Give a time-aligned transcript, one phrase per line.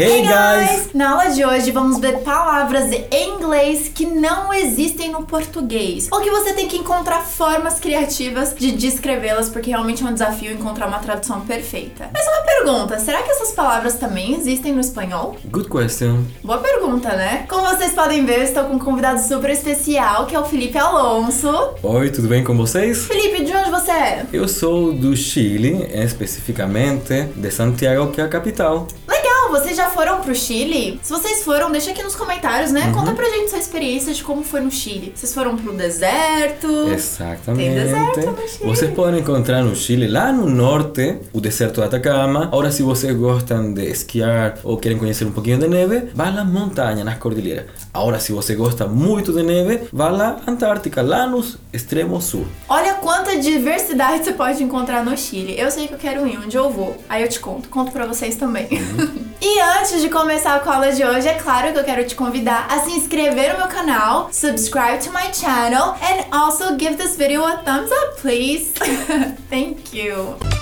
[0.00, 0.90] Hey guys!
[0.94, 6.06] Na aula de hoje vamos ver palavras em inglês que não existem no português.
[6.12, 10.52] Ou que você tem que encontrar formas criativas de descrevê-las, porque realmente é um desafio
[10.52, 12.10] encontrar uma tradução perfeita.
[12.14, 15.36] Mas uma pergunta: será que essas palavras também existem no espanhol?
[15.46, 16.22] Good question.
[16.44, 17.44] Boa pergunta, né?
[17.48, 21.74] Como vocês podem ver, estou com um convidado super especial, que é o Felipe Alonso.
[21.82, 23.04] Oi, tudo bem com vocês?
[23.04, 24.26] Felipe, de onde você é?
[24.32, 28.86] Eu sou do Chile, especificamente de Santiago, que é a capital.
[29.08, 29.87] Legal, vocês já
[30.28, 31.00] pro Chile?
[31.02, 32.92] Se vocês foram, deixa aqui nos comentários, né?
[32.92, 35.10] Conta pra gente sua experiência de como foi no Chile.
[35.14, 36.68] Vocês foram pro deserto?
[36.92, 37.64] Exatamente.
[37.64, 38.68] Tem deserto no Chile.
[38.68, 42.44] Vocês podem encontrar no Chile, lá no norte, o deserto de Atacama.
[42.44, 46.44] Agora, se vocês gostam de esquiar ou querem conhecer um pouquinho de neve, vá lá
[46.44, 47.64] montanha, nas cordilheiras.
[47.94, 52.46] Agora, se você gosta muito de neve, vá lá Antártica, lá no extremo sul.
[52.68, 55.58] Olha quanta diversidade você pode encontrar no Chile.
[55.58, 56.96] Eu sei que eu quero ir, onde eu vou.
[57.08, 58.68] Aí eu te conto, conto pra vocês também.
[59.40, 62.66] e antes de começar a aula de hoje, é claro que eu quero te convidar
[62.70, 67.44] a se inscrever no meu canal, subscribe to my channel, and also give this video
[67.44, 68.72] a thumbs up, please.
[69.48, 70.57] Thank you.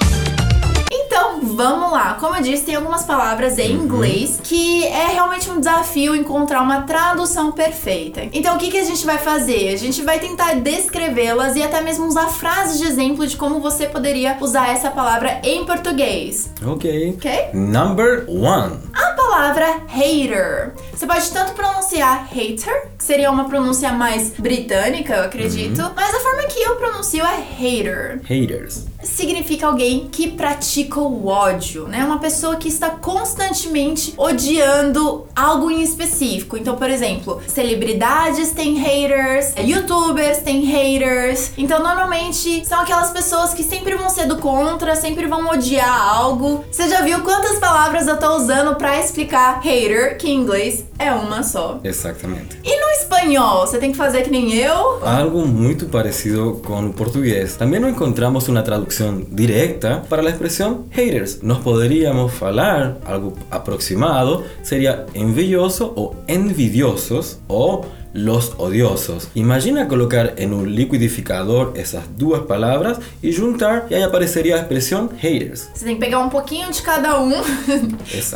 [1.16, 2.12] Então, vamos lá.
[2.20, 6.82] Como eu disse, tem algumas palavras em inglês que é realmente um desafio encontrar uma
[6.82, 8.28] tradução perfeita.
[8.34, 9.72] Então, o que, que a gente vai fazer?
[9.72, 13.86] A gente vai tentar descrevê-las e até mesmo usar frases de exemplo de como você
[13.86, 16.50] poderia usar essa palavra em português.
[16.62, 17.14] Ok.
[17.16, 17.48] Ok?
[17.54, 18.78] Number one.
[18.92, 20.74] A palavra hater.
[20.92, 26.20] Você pode tanto pronunciar hater, que seria uma pronúncia mais britânica, eu acredito, mas a
[26.20, 28.20] forma que eu pronuncio é hater.
[28.24, 28.84] Haters.
[29.06, 32.04] Significa alguém que pratica o ódio, né?
[32.04, 36.56] Uma pessoa que está constantemente odiando algo em específico.
[36.56, 41.52] Então, por exemplo, celebridades têm haters, youtubers têm haters.
[41.56, 46.64] Então, normalmente são aquelas pessoas que sempre vão ser do contra, sempre vão odiar algo.
[46.70, 51.12] Você já viu quantas palavras eu tô usando pra explicar hater, que em inglês é
[51.12, 51.80] uma só.
[51.84, 52.58] Exatamente.
[52.64, 55.06] E no espanhol, você tem que fazer que nem eu?
[55.06, 57.56] Algo muito parecido con el portugués.
[57.56, 58.62] También no encontramos una
[58.96, 61.42] traducción directa para la expresión haters.
[61.42, 69.28] Nos podríamos falar algo aproximado, sería envidioso o envidiosos o los odiosos.
[69.34, 75.10] Imagina colocar en un liquidificador essas duas palavras e juntar e aí apareceria a expressão
[75.18, 75.68] haters.
[75.74, 77.30] Você tem que pegar um pouquinho de cada um,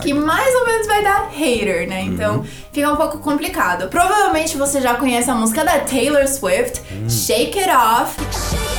[0.02, 2.02] que mais ou menos vai dar hater, né?
[2.02, 3.88] Então fica um pouco complicado.
[3.88, 8.69] Provavelmente você já conhece a música da Taylor Swift, Shake It Off,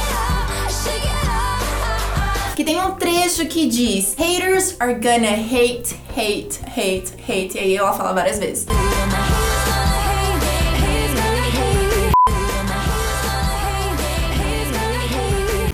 [2.62, 7.58] que tem um trecho que diz: Haters are gonna hate, hate, hate, hate.
[7.58, 8.68] E aí ela fala várias vezes.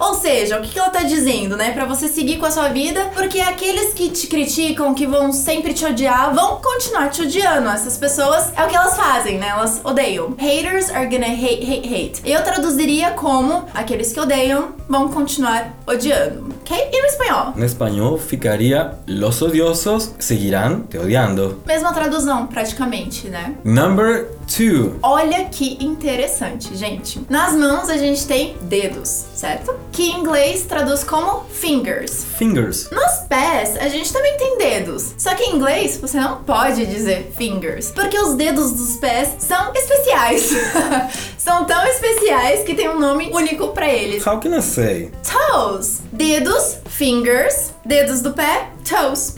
[0.08, 1.72] Ou seja, o que que ela tá dizendo, né?
[1.72, 5.74] Pra você seguir com a sua vida, porque aqueles que te criticam, que vão sempre
[5.74, 7.68] te odiar, vão continuar te odiando.
[7.68, 9.50] Essas pessoas é o que elas fazem, né?
[9.50, 10.34] Elas odeiam.
[10.40, 12.22] Haters are gonna hate, hate, hate.
[12.24, 16.90] Eu traduziria como aqueles que odeiam vão continuar odiando, ok?
[16.94, 17.54] E no espanhol?
[17.58, 21.62] En español ficaria los odiosos seguirán te odiando.
[21.66, 23.56] Mesma tradução, praticamente, né?
[23.66, 24.98] Number two.
[25.04, 27.22] Olha que interessante, gente.
[27.30, 29.76] Nas mãos a gente tem dedos, certo?
[29.92, 32.26] Que em inglês traduz como fingers.
[32.38, 32.90] Fingers.
[32.90, 35.14] Nos pés, a gente também tem dedos.
[35.18, 37.92] Só que em inglês, você não pode dizer fingers.
[37.92, 40.52] Porque os dedos dos pés são especiais.
[41.38, 44.26] são tão especiais que tem um nome único pra eles.
[44.26, 45.12] How can I say?
[45.24, 46.02] Toes.
[46.18, 47.74] Dedos, fingers.
[47.86, 49.38] Dedos do pé, toes.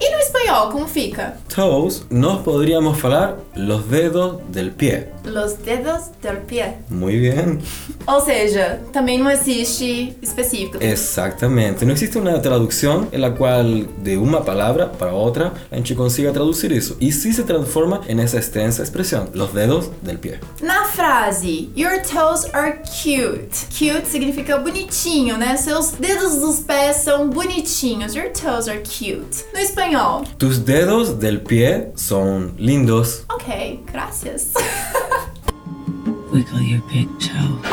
[0.00, 1.36] E no espanhol, como fica?
[1.54, 5.08] Toes, nós poderíamos falar los dedos del pie.
[5.24, 6.78] Los dedos del pé.
[6.88, 7.58] Muy bien.
[8.06, 10.78] Ou seja, também não existe específico.
[10.80, 11.84] Exactamente.
[11.84, 16.32] No existe una traducción en la cual de una palabra para otra a gente consiga
[16.32, 16.96] traducir eso.
[17.00, 20.40] Y sí se transforma en esa extensa expresión, los dedos del pie.
[20.62, 23.50] Na frase, your toes are cute.
[23.68, 25.58] Cute significa bonitinho, né?
[25.58, 28.14] Seus dedos dos pés são bonitinhos.
[28.14, 29.44] Your toes are cute.
[29.54, 33.24] No espanhol, Tus dedos del pie son lindos.
[33.32, 34.52] ok, gracias.
[36.32, 37.70] Wiggle your big toe.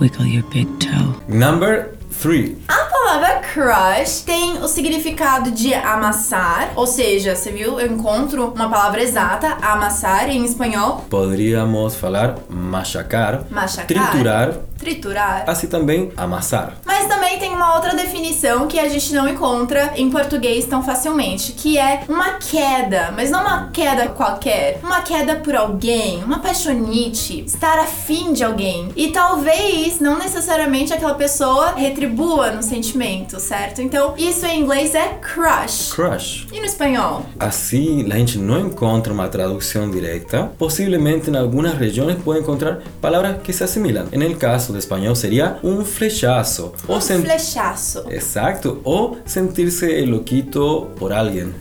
[0.00, 1.14] Wiggle your big toe.
[1.28, 2.56] Number three.
[2.68, 7.78] A palavra crush tem o significado de amassar, ou seja, você viu?
[7.80, 11.04] Eu encontro uma palavra exata, amassar em espanhol.
[11.08, 13.86] Podríamos falar machacar, Machacar.
[13.86, 14.52] triturar,
[14.84, 15.44] Triturar.
[15.46, 16.74] Assim também amassar.
[16.84, 21.52] Mas também tem uma outra definição que a gente não encontra em português tão facilmente,
[21.52, 27.42] que é uma queda, mas não uma queda qualquer, uma queda por alguém, uma paixonite,
[27.46, 28.90] estar afim de alguém.
[28.94, 33.80] E talvez não necessariamente aquela pessoa retribua no sentimento, certo?
[33.80, 35.94] Então, isso em inglês é crush.
[35.94, 36.46] Crush.
[36.52, 37.24] E no espanhol?
[37.38, 40.52] Assim, a gente não encontra uma tradução direta.
[40.58, 44.06] Possivelmente em algumas regiões pode encontrar palavras que se assimilam.
[44.12, 46.72] No caso do espanhol seria um flechaço.
[46.88, 48.04] Um sen- flechaço.
[48.10, 48.80] Exacto.
[48.84, 51.54] O sentirse loquito por alguien.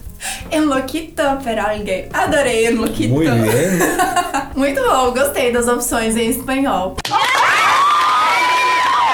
[0.52, 2.08] Enloquito per alguém.
[2.14, 3.10] Adorei enloquito.
[3.14, 3.44] Muy bien.
[4.56, 6.96] Muito bom, gostei das opções em espanhol.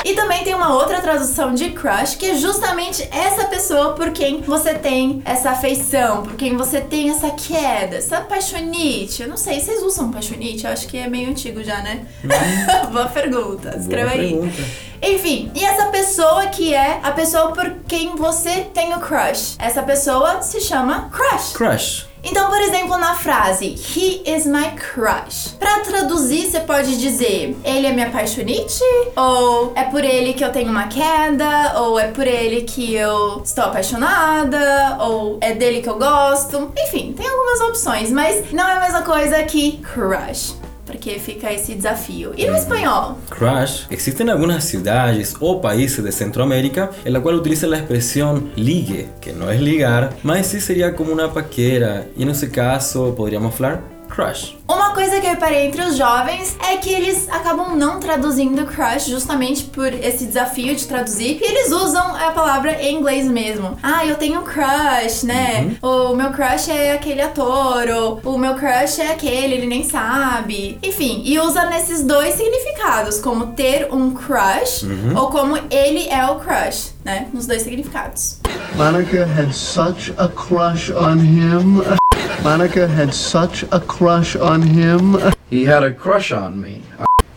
[0.04, 4.42] E também tem uma outra tradução de crush, que é justamente essa pessoa por quem
[4.42, 9.22] você tem essa afeição, por quem você tem essa queda, essa paixonite.
[9.22, 10.66] Eu não sei, vocês usam paixonite?
[10.66, 12.06] Eu acho que é meio antigo já, né?
[12.92, 14.34] Boa pergunta, escreva aí.
[14.34, 14.90] pergunta.
[15.02, 19.56] Enfim, e essa pessoa que é a pessoa por quem você tem o crush?
[19.58, 21.54] Essa pessoa se chama crush.
[21.54, 22.09] Crush.
[22.24, 25.56] Então, por exemplo, na frase He is my crush.
[25.60, 28.84] Pra traduzir, você pode dizer Ele é minha paixonite?
[29.16, 31.80] Ou é por ele que eu tenho uma queda?
[31.80, 34.98] Ou é por ele que eu estou apaixonada?
[35.00, 36.72] Ou é dele que eu gosto?
[36.78, 40.59] Enfim, tem algumas opções, mas não é a mesma coisa que crush.
[41.00, 42.34] Porque fica esse desafio.
[42.38, 43.16] E no espanhol?
[43.30, 43.86] Crush.
[43.90, 49.32] Existen algunas ciudades o países de Centroamérica en la cual utilizan la expresión ligue, que
[49.32, 52.06] no es ligar, mas sí sería como una paquera.
[52.18, 54.58] Y en ese caso podríamos hablar crush.
[54.68, 59.06] Uma coisa que eu reparei entre os jovens é que eles acabam não traduzindo crush
[59.10, 61.40] justamente por esse desafio de traduzir.
[61.42, 63.78] E eles usam a palavra em inglês mesmo.
[63.82, 65.78] Ah, eu tenho um crush, né?
[65.82, 70.78] O meu crush é aquele ator, ou o meu crush é aquele, ele nem sabe.
[70.84, 74.86] Enfim, e usa nesses dois significados, como ter um crush
[75.16, 77.28] ou como ele é o crush, né?
[77.34, 78.40] Nos dois significados.
[78.76, 81.82] Monica had such a crush on him.
[82.44, 85.18] Monica had such a crush on him.
[85.50, 86.82] He had a crush on me.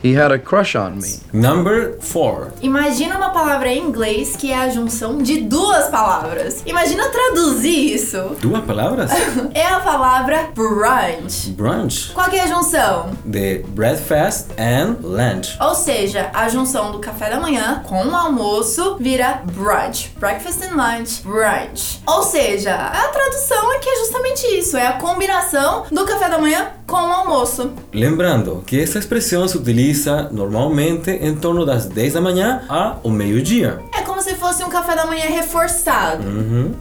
[0.05, 1.21] He had a crush on me.
[1.33, 2.55] Number 4.
[2.61, 6.61] Imagina uma palavra em inglês que é a junção de duas palavras.
[6.67, 8.19] Imagina traduzir isso.
[8.41, 9.11] Duas palabras.
[9.55, 11.51] É a palavra brunch.
[11.51, 12.13] Brunch.
[12.15, 13.11] Qual que é a junção?
[13.25, 15.57] De breakfast and lunch.
[15.61, 20.11] Ou seja, a junção do café da manhã com o almoço vira brunch.
[20.19, 22.01] Breakfast and lunch, brunch.
[22.07, 24.77] Ou seja, a tradução é que é justamente isso.
[24.77, 27.73] É a combinação do café da manhã com o almoço.
[27.93, 29.92] Lembrando que essa expressão se utiliza
[30.31, 33.81] normalmente em torno das 10 da manhã ao meio-dia.
[33.93, 36.25] É como se fosse um café da manhã reforçado,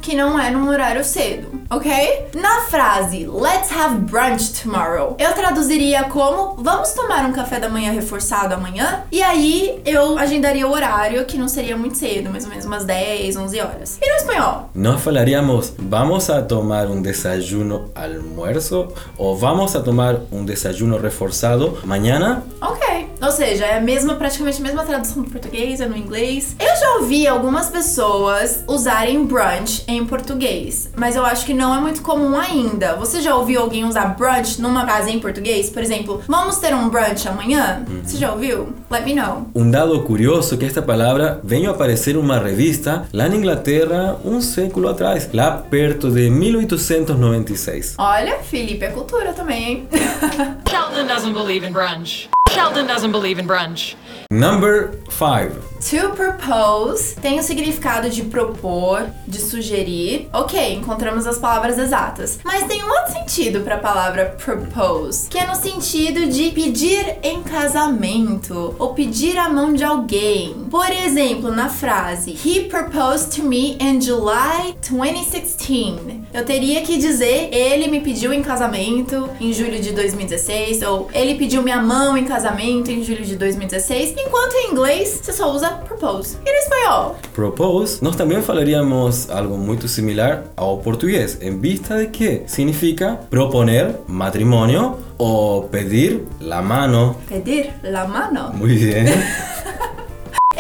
[0.01, 2.27] que não é num horário cedo, ok?
[2.35, 7.91] Na frase Let's have brunch tomorrow, eu traduziria como Vamos tomar um café da manhã
[7.91, 9.01] reforçado amanhã?
[9.11, 12.85] E aí eu agendaria o horário, que não seria muito cedo, mais ou menos umas
[12.85, 13.99] 10, 11 horas.
[14.01, 14.69] E no espanhol?
[14.75, 18.87] Nós falaríamos, vamos a tomar um desayuno almuerzo
[19.17, 22.43] ou vamos a tomar um desayuno reforçado mañana.
[22.61, 22.80] Ok.
[23.21, 26.55] Ou seja, é a mesma, praticamente a mesma tradução do português, é no inglês.
[26.59, 31.79] Eu já ouvi algumas pessoas usarem brunch em português, mas eu acho que não é
[31.79, 32.95] muito comum ainda.
[32.95, 35.69] Você já ouviu alguém usar brunch numa frase em português?
[35.69, 37.85] Por exemplo, vamos ter um brunch amanhã?
[38.03, 38.73] Você já ouviu?
[38.89, 39.45] Let me know.
[39.53, 44.19] Um dado curioso que esta palavra veio a aparecer em uma revista lá na Inglaterra
[44.25, 47.95] um século atrás, lá perto de 1896.
[47.99, 49.87] Olha, Felipe, é cultura também, hein?
[50.67, 52.29] Sheldon doesn't believe in brunch.
[52.51, 53.95] Sheldon doesn't believe in brunch.
[54.31, 55.71] Number 5.
[55.81, 60.29] To propose tem o significado de propor, de sugerir.
[60.31, 62.39] Ok, encontramos as palavras exatas.
[62.43, 67.17] Mas tem um outro sentido para a palavra propose, que é no sentido de pedir
[67.23, 70.67] em casamento ou pedir a mão de alguém.
[70.69, 76.21] Por exemplo, na frase He proposed to me in July 2016.
[76.33, 81.35] Eu teria que dizer ele me pediu em casamento em julho de 2016 ou ele
[81.35, 85.69] pediu minha mão em casamento em julho de 2016, enquanto em inglês você só usa
[85.69, 86.37] propose.
[86.45, 87.15] E no espanhol?
[87.33, 93.95] Propose, nós também falaríamos algo muito similar ao português, em vista de que significa proponer
[94.07, 97.15] matrimônio ou pedir la mano.
[97.27, 98.51] Pedir la mano.
[98.53, 99.05] Muy bien.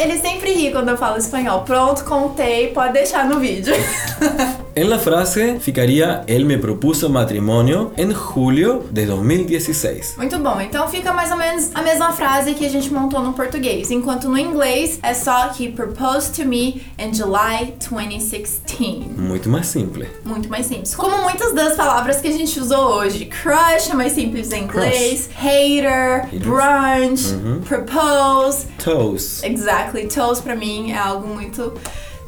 [0.01, 1.61] Ele sempre ri quando eu falo espanhol.
[1.61, 3.71] Pronto, contei, pode deixar no vídeo.
[4.73, 10.15] En la frase ficaria Él me propuso matrimonio en julio de 2016.
[10.17, 13.33] Muito bom, então fica mais ou menos a mesma frase que a gente montou no
[13.33, 19.07] português, enquanto no inglês é só He proposed to me in July 2016.
[19.17, 20.07] Muito mais simples.
[20.23, 20.95] Muito mais simples.
[20.95, 23.25] Como muitas das palavras que a gente usou hoje.
[23.25, 25.29] Crush é mais simples em inglês.
[25.35, 27.25] Hater, brunch,
[27.67, 28.67] propose.
[28.83, 29.43] Toes.
[29.43, 30.07] Exactly.
[30.07, 31.73] Toes pra mim é algo muito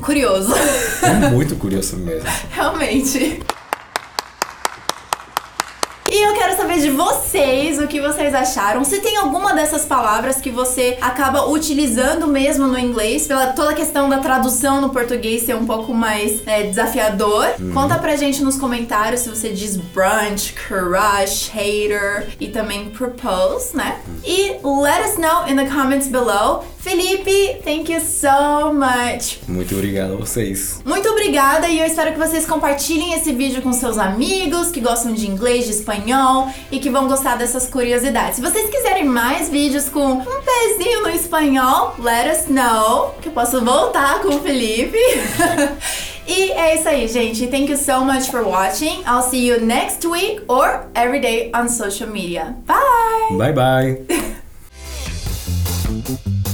[0.01, 0.53] curioso.
[1.01, 2.27] É muito curioso mesmo.
[2.51, 3.41] Realmente.
[6.11, 8.83] E eu quero saber de vocês o que vocês acharam.
[8.83, 13.73] Se tem alguma dessas palavras que você acaba utilizando mesmo no inglês, pela toda a
[13.73, 17.47] questão da tradução no português ser um pouco mais é, desafiador.
[17.73, 24.01] Conta pra gente nos comentários se você diz brunch, crush, hater e também propose, né?
[24.25, 26.65] E let us know in the comments below.
[26.83, 30.81] Felipe, thank you so much Muito obrigado a vocês.
[30.83, 35.13] muito obrigada e eu espero que vocês compartilhem esse vídeo com seus amigos que gostam
[35.13, 38.35] de inglês, de espanhol e que vão gostar dessas curiosidades.
[38.35, 43.31] Se vocês quiserem mais vídeos com um pezinho no espanhol, let us know que eu
[43.31, 44.97] posso voltar com o Felipe.
[46.27, 47.47] e é isso aí, gente.
[47.47, 49.03] Thank you so much for watching.
[49.07, 52.57] I'll see you next week or every day on social media.
[52.67, 53.37] Bye!
[53.37, 54.01] Bye bye.